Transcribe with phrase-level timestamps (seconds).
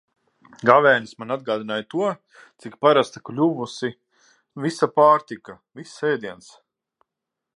[0.67, 2.07] Gavēnis man atgādināja to,
[2.63, 3.91] cik parasta ir kļuvusi
[4.65, 6.49] visa pārtika, viss ēdiens.